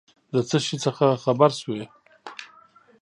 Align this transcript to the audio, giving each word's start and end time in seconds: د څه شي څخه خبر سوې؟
د 0.33 0.35
څه 0.49 0.57
شي 0.65 0.77
څخه 0.85 1.05
خبر 1.23 1.49
سوې؟ 1.61 1.83